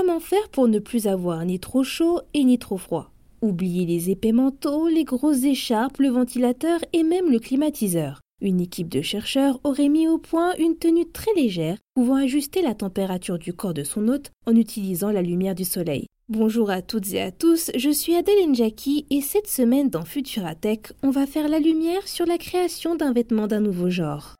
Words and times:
Comment 0.00 0.20
faire 0.20 0.48
pour 0.50 0.68
ne 0.68 0.78
plus 0.78 1.08
avoir 1.08 1.44
ni 1.44 1.58
trop 1.58 1.82
chaud 1.82 2.20
et 2.32 2.44
ni 2.44 2.56
trop 2.56 2.76
froid 2.76 3.10
Oubliez 3.42 3.84
les 3.84 4.10
épais 4.10 4.30
manteaux, 4.30 4.86
les 4.86 5.02
grosses 5.02 5.42
écharpes, 5.42 5.98
le 5.98 6.08
ventilateur 6.08 6.78
et 6.92 7.02
même 7.02 7.32
le 7.32 7.40
climatiseur. 7.40 8.20
Une 8.40 8.60
équipe 8.60 8.88
de 8.88 9.02
chercheurs 9.02 9.58
aurait 9.64 9.88
mis 9.88 10.06
au 10.06 10.18
point 10.18 10.54
une 10.60 10.76
tenue 10.76 11.10
très 11.10 11.34
légère 11.34 11.78
pouvant 11.96 12.14
ajuster 12.14 12.62
la 12.62 12.76
température 12.76 13.40
du 13.40 13.52
corps 13.52 13.74
de 13.74 13.82
son 13.82 14.06
hôte 14.06 14.30
en 14.46 14.54
utilisant 14.54 15.10
la 15.10 15.20
lumière 15.20 15.56
du 15.56 15.64
soleil. 15.64 16.06
Bonjour 16.28 16.70
à 16.70 16.80
toutes 16.80 17.12
et 17.12 17.20
à 17.20 17.32
tous, 17.32 17.72
je 17.76 17.90
suis 17.90 18.14
Adèle 18.14 18.48
Njaki 18.48 19.04
et 19.10 19.20
cette 19.20 19.48
semaine 19.48 19.90
dans 19.90 20.04
Futuratech, 20.04 20.92
on 21.02 21.10
va 21.10 21.26
faire 21.26 21.48
la 21.48 21.58
lumière 21.58 22.06
sur 22.06 22.24
la 22.24 22.38
création 22.38 22.94
d'un 22.94 23.12
vêtement 23.12 23.48
d'un 23.48 23.60
nouveau 23.60 23.90
genre. 23.90 24.36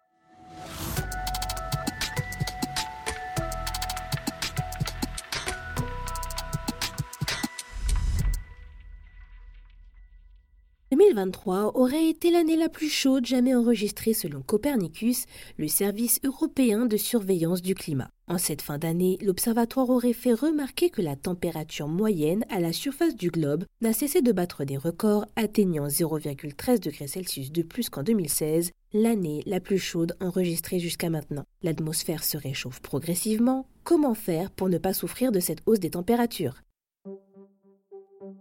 2023 10.99 11.79
aurait 11.79 12.09
été 12.09 12.33
l'année 12.33 12.57
la 12.57 12.69
plus 12.69 12.89
chaude 12.89 13.25
jamais 13.25 13.55
enregistrée 13.55 14.15
selon 14.15 14.43
Copernicus, 14.43 15.27
le 15.57 15.69
service 15.69 16.19
européen 16.25 16.87
de 16.87 16.97
surveillance 16.97 17.63
du 17.63 17.77
climat. 17.77 18.09
En 18.27 18.37
cette 18.37 18.63
fin 18.63 18.79
d'année, 18.79 19.17
l'observatoire 19.23 19.91
aurait 19.91 20.13
fait 20.13 20.33
remarquer 20.33 20.91
que 20.91 21.01
la 21.01 21.15
température 21.15 21.87
moyenne 21.87 22.45
à 22.51 22.59
la 22.59 22.73
surface 22.73 23.15
du 23.15 23.31
globe 23.31 23.65
n'a 23.81 23.93
cessé 23.93 24.23
de 24.23 24.33
battre 24.33 24.65
des 24.65 24.77
records, 24.77 25.27
atteignant 25.37 25.87
0,13 25.87 26.81
degrés 26.81 27.07
Celsius 27.07 27.53
de 27.53 27.63
plus 27.63 27.91
qu'en 27.91 28.03
2016, 28.03 28.73
l'année 28.93 29.43
la 29.47 29.61
plus 29.61 29.79
chaude 29.79 30.17
enregistrée 30.21 30.81
jusqu'à 30.81 31.11
maintenant. 31.11 31.45
L'atmosphère 31.63 32.25
se 32.25 32.37
réchauffe 32.37 32.81
progressivement. 32.81 33.67
Comment 33.85 34.15
faire 34.15 34.51
pour 34.51 34.69
ne 34.69 34.79
pas 34.79 34.95
souffrir 34.95 35.31
de 35.31 35.39
cette 35.39 35.63
hausse 35.65 35.81
des 35.81 35.91
températures? 35.91 36.57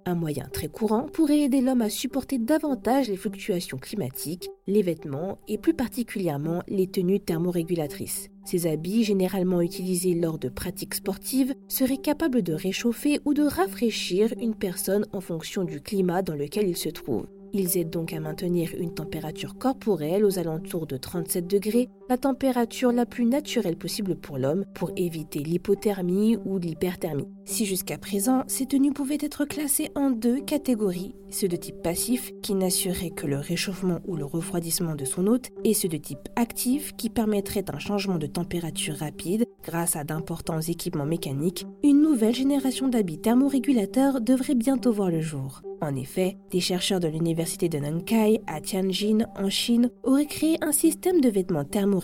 Un 0.07 0.15
moyen 0.15 0.47
très 0.51 0.69
courant 0.69 1.03
pourrait 1.03 1.41
aider 1.41 1.59
l'homme 1.59 1.81
à 1.81 1.89
supporter 1.89 2.39
davantage 2.39 3.09
les 3.09 3.17
fluctuations 3.17 3.77
climatiques, 3.77 4.49
les 4.65 4.81
vêtements 4.81 5.37
et 5.47 5.57
plus 5.57 5.73
particulièrement 5.73 6.63
les 6.67 6.87
tenues 6.87 7.19
thermorégulatrices. 7.19 8.29
Ces 8.45 8.67
habits, 8.67 9.03
généralement 9.03 9.61
utilisés 9.61 10.13
lors 10.13 10.39
de 10.39 10.47
pratiques 10.47 10.95
sportives, 10.95 11.53
seraient 11.67 11.97
capables 11.97 12.41
de 12.41 12.53
réchauffer 12.53 13.19
ou 13.25 13.33
de 13.33 13.43
rafraîchir 13.43 14.33
une 14.41 14.55
personne 14.55 15.05
en 15.11 15.19
fonction 15.19 15.65
du 15.65 15.81
climat 15.81 16.21
dans 16.21 16.35
lequel 16.35 16.69
il 16.69 16.77
se 16.77 16.89
trouve. 16.89 17.27
Ils 17.51 17.77
aident 17.77 17.89
donc 17.89 18.13
à 18.13 18.19
maintenir 18.19 18.71
une 18.77 18.93
température 18.93 19.57
corporelle 19.57 20.23
aux 20.23 20.39
alentours 20.39 20.87
de 20.87 20.95
37 20.95 21.47
degrés, 21.47 21.89
la 22.09 22.17
température 22.17 22.91
la 22.91 23.05
plus 23.05 23.25
naturelle 23.25 23.77
possible 23.77 24.15
pour 24.15 24.37
l'homme, 24.37 24.65
pour 24.73 24.91
éviter 24.95 25.39
l'hypothermie 25.39 26.37
ou 26.45 26.57
l'hyperthermie. 26.57 27.27
Si 27.45 27.65
jusqu'à 27.65 27.97
présent, 27.97 28.43
ces 28.47 28.65
tenues 28.65 28.93
pouvaient 28.93 29.17
être 29.19 29.45
classées 29.45 29.89
en 29.95 30.09
deux 30.09 30.41
catégories, 30.41 31.15
ceux 31.29 31.47
de 31.47 31.55
type 31.55 31.81
passif 31.81 32.31
qui 32.41 32.53
n'assuraient 32.53 33.09
que 33.09 33.27
le 33.27 33.37
réchauffement 33.37 33.99
ou 34.05 34.15
le 34.15 34.25
refroidissement 34.25 34.95
de 34.95 35.05
son 35.05 35.27
hôte, 35.27 35.49
et 35.63 35.73
ceux 35.73 35.89
de 35.89 35.97
type 35.97 36.29
actif 36.35 36.93
qui 36.95 37.09
permettraient 37.09 37.69
un 37.73 37.79
changement 37.79 38.17
de 38.17 38.27
température 38.27 38.95
rapide 38.95 39.45
grâce 39.63 39.95
à 39.95 40.03
d'importants 40.03 40.61
équipements 40.61 41.05
mécaniques, 41.05 41.65
une 41.83 42.01
nouvelle 42.01 42.35
génération 42.35 42.87
d'habits 42.87 43.19
thermorégulateurs 43.19 44.21
devrait 44.21 44.55
bientôt 44.55 44.93
voir 44.93 45.09
le 45.09 45.21
jour. 45.21 45.61
En 45.81 45.95
effet, 45.95 46.37
des 46.51 46.59
chercheurs 46.59 46.99
de 46.99 47.07
l'université 47.07 47.69
de 47.69 47.77
Nankai 47.77 48.41
à 48.47 48.61
Tianjin 48.61 49.27
en 49.35 49.49
Chine 49.49 49.91
auraient 50.03 50.25
créé 50.25 50.57
un 50.61 50.71
système 50.71 51.21
de 51.21 51.29
vêtements 51.29 51.65
thermorégulateurs 51.65 51.96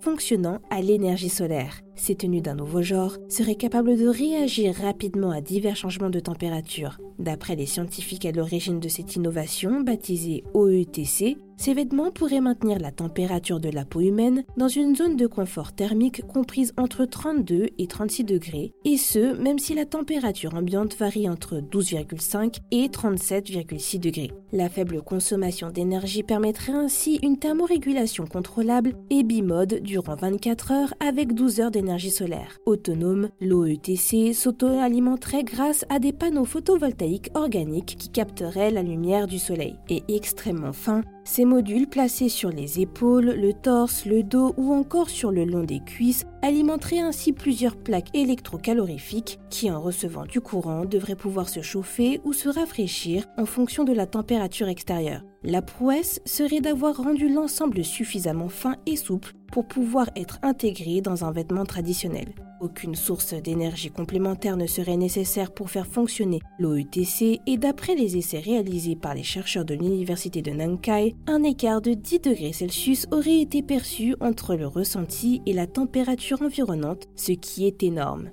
fonctionnant 0.00 0.60
à 0.70 0.80
l'énergie 0.80 1.28
solaire. 1.28 1.80
Ces 1.98 2.14
tenues 2.14 2.40
d'un 2.40 2.54
nouveau 2.54 2.80
genre 2.80 3.16
seraient 3.28 3.56
capables 3.56 3.98
de 3.98 4.06
réagir 4.06 4.74
rapidement 4.76 5.30
à 5.30 5.40
divers 5.40 5.76
changements 5.76 6.10
de 6.10 6.20
température. 6.20 6.98
D'après 7.18 7.56
les 7.56 7.66
scientifiques 7.66 8.24
à 8.24 8.30
l'origine 8.30 8.78
de 8.78 8.88
cette 8.88 9.16
innovation, 9.16 9.80
baptisée 9.80 10.44
OETC, 10.54 11.36
ces 11.56 11.74
vêtements 11.74 12.12
pourraient 12.12 12.40
maintenir 12.40 12.78
la 12.78 12.92
température 12.92 13.58
de 13.58 13.68
la 13.68 13.84
peau 13.84 14.00
humaine 14.00 14.44
dans 14.56 14.68
une 14.68 14.94
zone 14.94 15.16
de 15.16 15.26
confort 15.26 15.72
thermique 15.72 16.24
comprise 16.24 16.72
entre 16.76 17.04
32 17.04 17.70
et 17.76 17.86
36 17.88 18.22
degrés, 18.22 18.72
et 18.84 18.96
ce, 18.96 19.36
même 19.36 19.58
si 19.58 19.74
la 19.74 19.84
température 19.84 20.54
ambiante 20.54 20.96
varie 20.96 21.28
entre 21.28 21.56
12,5 21.56 22.58
et 22.70 22.86
37,6 22.86 23.98
degrés. 23.98 24.30
La 24.52 24.68
faible 24.68 25.02
consommation 25.02 25.70
d'énergie 25.70 26.22
permettrait 26.22 26.72
ainsi 26.72 27.18
une 27.24 27.38
thermorégulation 27.38 28.26
contrôlable 28.26 28.92
et 29.10 29.24
bimode 29.24 29.80
durant 29.82 30.14
24 30.14 30.70
heures 30.70 30.94
avec 31.00 31.34
12 31.34 31.58
heures 31.58 31.70
d'énergie 31.72 31.87
solaire. 31.96 32.58
Autonome, 32.66 33.30
l'OETC 33.40 34.34
s'auto-alimenterait 34.34 35.44
grâce 35.44 35.86
à 35.88 35.98
des 35.98 36.12
panneaux 36.12 36.44
photovoltaïques 36.44 37.30
organiques 37.34 37.96
qui 37.98 38.10
capteraient 38.10 38.70
la 38.70 38.82
lumière 38.82 39.26
du 39.26 39.38
soleil. 39.38 39.76
Et 39.88 40.02
extrêmement 40.08 40.72
fin, 40.72 41.02
ces 41.28 41.44
modules 41.44 41.86
placés 41.86 42.30
sur 42.30 42.48
les 42.48 42.80
épaules, 42.80 43.26
le 43.26 43.52
torse, 43.52 44.06
le 44.06 44.22
dos 44.22 44.54
ou 44.56 44.72
encore 44.72 45.10
sur 45.10 45.30
le 45.30 45.44
long 45.44 45.62
des 45.62 45.80
cuisses 45.80 46.24
alimenteraient 46.40 47.00
ainsi 47.00 47.34
plusieurs 47.34 47.76
plaques 47.76 48.08
électrocalorifiques 48.14 49.38
qui, 49.50 49.70
en 49.70 49.78
recevant 49.78 50.24
du 50.24 50.40
courant, 50.40 50.86
devraient 50.86 51.16
pouvoir 51.16 51.50
se 51.50 51.60
chauffer 51.60 52.22
ou 52.24 52.32
se 52.32 52.48
rafraîchir 52.48 53.26
en 53.36 53.44
fonction 53.44 53.84
de 53.84 53.92
la 53.92 54.06
température 54.06 54.68
extérieure. 54.68 55.20
La 55.42 55.60
prouesse 55.60 56.22
serait 56.24 56.62
d'avoir 56.62 56.96
rendu 56.96 57.28
l'ensemble 57.28 57.84
suffisamment 57.84 58.48
fin 58.48 58.76
et 58.86 58.96
souple 58.96 59.34
pour 59.52 59.68
pouvoir 59.68 60.08
être 60.16 60.38
intégré 60.42 61.02
dans 61.02 61.26
un 61.26 61.30
vêtement 61.30 61.66
traditionnel. 61.66 62.32
Aucune 62.60 62.96
source 62.96 63.34
d'énergie 63.34 63.90
complémentaire 63.90 64.56
ne 64.56 64.66
serait 64.66 64.96
nécessaire 64.96 65.52
pour 65.52 65.70
faire 65.70 65.86
fonctionner 65.86 66.40
l'OETC 66.58 67.40
et 67.46 67.56
d'après 67.56 67.94
les 67.94 68.16
essais 68.16 68.40
réalisés 68.40 68.96
par 68.96 69.14
les 69.14 69.22
chercheurs 69.22 69.64
de 69.64 69.74
l'université 69.74 70.42
de 70.42 70.50
Nankai, 70.50 71.14
un 71.28 71.44
écart 71.44 71.80
de 71.80 71.94
10 71.94 72.20
degrés 72.20 72.52
Celsius 72.52 73.06
aurait 73.12 73.40
été 73.40 73.62
perçu 73.62 74.16
entre 74.20 74.56
le 74.56 74.66
ressenti 74.66 75.40
et 75.46 75.52
la 75.52 75.68
température 75.68 76.42
environnante, 76.42 77.08
ce 77.14 77.32
qui 77.32 77.66
est 77.66 77.84
énorme. 77.84 78.30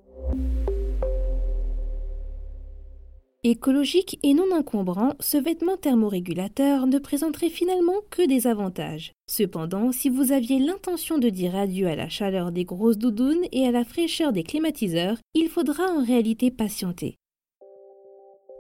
Écologique 3.48 4.18
et 4.24 4.34
non 4.34 4.52
encombrant, 4.52 5.14
ce 5.20 5.38
vêtement 5.38 5.78
thermorégulateur 5.78 6.88
ne 6.88 6.98
présenterait 6.98 7.52
finalement 7.52 8.02
que 8.10 8.28
des 8.28 8.48
avantages. 8.48 9.12
Cependant, 9.30 9.92
si 9.92 10.10
vous 10.10 10.32
aviez 10.32 10.58
l'intention 10.58 11.20
de 11.20 11.30
dire 11.30 11.56
adieu 11.56 11.86
à 11.86 11.96
la 11.96 12.10
chaleur 12.10 12.52
des 12.52 12.66
grosses 12.66 12.98
doudounes 12.98 13.46
et 13.52 13.68
à 13.68 13.72
la 13.72 13.86
fraîcheur 13.86 14.34
des 14.34 14.42
climatiseurs, 14.42 15.18
il 15.36 15.50
faudra 15.50 15.84
en 15.92 16.04
réalité 16.04 16.50
patienter. 16.50 17.18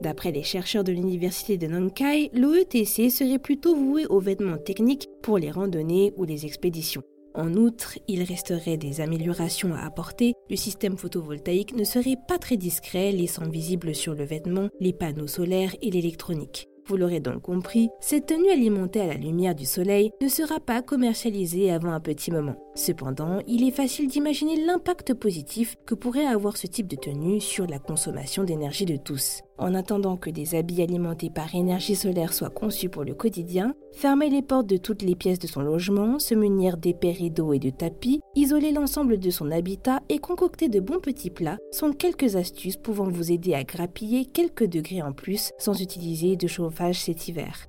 D'après 0.01 0.31
les 0.31 0.43
chercheurs 0.43 0.83
de 0.83 0.91
l'université 0.91 1.57
de 1.57 1.65
Nankai, 1.65 2.29
l'OETC 2.35 3.09
serait 3.09 3.39
plutôt 3.39 3.75
voué 3.75 4.05
aux 4.05 4.19
vêtements 4.19 4.59
techniques 4.59 5.09
pour 5.23 5.39
les 5.39 5.49
randonnées 5.49 6.13
ou 6.15 6.25
les 6.25 6.45
expéditions. 6.45 7.01
En 7.35 7.53
outre, 7.55 7.99
il 8.07 8.23
resterait 8.23 8.77
des 8.77 9.01
améliorations 9.01 9.73
à 9.73 9.85
apporter. 9.85 10.33
Le 10.49 10.55
système 10.55 10.97
photovoltaïque 10.97 11.75
ne 11.75 11.83
serait 11.83 12.17
pas 12.27 12.37
très 12.37 12.55
discret, 12.55 13.11
laissant 13.11 13.49
visible 13.49 13.93
sur 13.93 14.15
le 14.15 14.23
vêtement 14.23 14.69
les 14.79 14.93
panneaux 14.93 15.27
solaires 15.27 15.75
et 15.81 15.91
l'électronique. 15.91 16.69
Vous 16.87 16.97
l'aurez 16.97 17.19
donc 17.19 17.41
compris, 17.41 17.89
cette 17.99 18.27
tenue 18.27 18.51
alimentée 18.51 19.01
à 19.01 19.07
la 19.07 19.15
lumière 19.15 19.55
du 19.55 19.65
soleil 19.65 20.11
ne 20.21 20.27
sera 20.27 20.59
pas 20.59 20.83
commercialisée 20.83 21.71
avant 21.71 21.91
un 21.91 21.99
petit 21.99 22.29
moment. 22.29 22.55
Cependant, 22.75 23.39
il 23.47 23.67
est 23.67 23.71
facile 23.71 24.07
d'imaginer 24.07 24.63
l'impact 24.63 25.15
positif 25.15 25.77
que 25.87 25.95
pourrait 25.95 26.27
avoir 26.27 26.57
ce 26.57 26.67
type 26.67 26.87
de 26.87 26.95
tenue 26.95 27.41
sur 27.41 27.65
la 27.65 27.79
consommation 27.79 28.43
d'énergie 28.43 28.85
de 28.85 28.97
tous. 28.97 29.41
En 29.57 29.73
attendant 29.73 30.17
que 30.17 30.29
des 30.29 30.55
habits 30.55 30.81
alimentés 30.81 31.29
par 31.29 31.55
énergie 31.55 31.95
solaire 31.95 32.33
soient 32.33 32.49
conçus 32.49 32.89
pour 32.89 33.05
le 33.05 33.13
quotidien, 33.13 33.73
fermer 33.93 34.29
les 34.29 34.41
portes 34.41 34.67
de 34.67 34.75
toutes 34.77 35.01
les 35.01 35.15
pièces 35.15 35.39
de 35.39 35.47
son 35.47 35.61
logement, 35.61 36.19
se 36.19 36.35
munir 36.35 36.75
d'épais 36.75 37.11
rideaux 37.11 37.53
et 37.53 37.59
de 37.59 37.69
tapis, 37.69 38.21
isoler 38.35 38.71
l'ensemble 38.71 39.17
de 39.17 39.29
son 39.29 39.51
habitat 39.51 40.01
et 40.09 40.19
concocter 40.19 40.67
de 40.67 40.81
bons 40.81 40.99
petits 40.99 41.29
plats 41.29 41.57
sont 41.71 41.93
quelques 41.93 42.35
astuces 42.35 42.77
pouvant 42.77 43.09
vous 43.09 43.31
aider 43.31 43.53
à 43.53 43.63
grappiller 43.63 44.25
quelques 44.25 44.65
degrés 44.67 45.01
en 45.01 45.13
plus 45.13 45.51
sans 45.57 45.81
utiliser 45.81 46.35
de 46.35 46.47
chauffage 46.47 47.01
cet 47.01 47.29
hiver. 47.29 47.67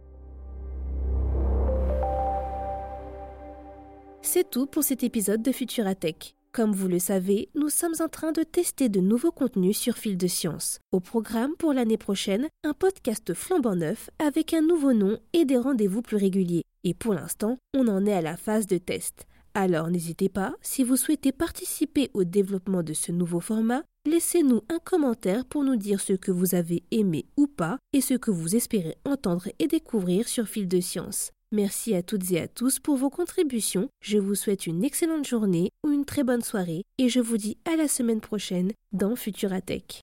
C'est 4.22 4.50
tout 4.50 4.66
pour 4.66 4.82
cet 4.82 5.04
épisode 5.04 5.40
de 5.40 5.52
Futuratech. 5.52 6.35
Comme 6.56 6.72
vous 6.72 6.88
le 6.88 6.98
savez, 6.98 7.50
nous 7.54 7.68
sommes 7.68 7.96
en 8.00 8.08
train 8.08 8.32
de 8.32 8.42
tester 8.42 8.88
de 8.88 8.98
nouveaux 8.98 9.30
contenus 9.30 9.76
sur 9.76 9.98
Fil 9.98 10.16
de 10.16 10.26
Science. 10.26 10.78
Au 10.90 11.00
programme 11.00 11.54
pour 11.58 11.74
l'année 11.74 11.98
prochaine, 11.98 12.48
un 12.64 12.72
podcast 12.72 13.34
flambant 13.34 13.76
neuf 13.76 14.08
avec 14.18 14.54
un 14.54 14.62
nouveau 14.62 14.94
nom 14.94 15.18
et 15.34 15.44
des 15.44 15.58
rendez-vous 15.58 16.00
plus 16.00 16.16
réguliers. 16.16 16.62
Et 16.82 16.94
pour 16.94 17.12
l'instant, 17.12 17.58
on 17.74 17.88
en 17.88 18.06
est 18.06 18.14
à 18.14 18.22
la 18.22 18.38
phase 18.38 18.66
de 18.66 18.78
test. 18.78 19.26
Alors 19.52 19.90
n'hésitez 19.90 20.30
pas, 20.30 20.54
si 20.62 20.82
vous 20.82 20.96
souhaitez 20.96 21.30
participer 21.30 22.10
au 22.14 22.24
développement 22.24 22.82
de 22.82 22.94
ce 22.94 23.12
nouveau 23.12 23.40
format, 23.40 23.82
laissez-nous 24.06 24.62
un 24.70 24.78
commentaire 24.78 25.44
pour 25.44 25.62
nous 25.62 25.76
dire 25.76 26.00
ce 26.00 26.14
que 26.14 26.32
vous 26.32 26.54
avez 26.54 26.84
aimé 26.90 27.26
ou 27.36 27.48
pas 27.48 27.76
et 27.92 28.00
ce 28.00 28.14
que 28.14 28.30
vous 28.30 28.56
espérez 28.56 28.96
entendre 29.04 29.50
et 29.58 29.66
découvrir 29.66 30.26
sur 30.26 30.48
Fil 30.48 30.68
de 30.68 30.80
Science. 30.80 31.32
Merci 31.52 31.94
à 31.94 32.02
toutes 32.02 32.32
et 32.32 32.40
à 32.40 32.48
tous 32.48 32.80
pour 32.80 32.96
vos 32.96 33.08
contributions. 33.08 33.88
Je 34.02 34.18
vous 34.18 34.34
souhaite 34.34 34.66
une 34.66 34.82
excellente 34.82 35.26
journée 35.26 35.70
ou 35.84 35.92
une 35.92 36.04
très 36.04 36.24
bonne 36.24 36.42
soirée 36.42 36.82
et 36.98 37.08
je 37.08 37.20
vous 37.20 37.36
dis 37.36 37.56
à 37.64 37.76
la 37.76 37.86
semaine 37.86 38.20
prochaine 38.20 38.72
dans 38.92 39.14
Futuratech. 39.14 39.94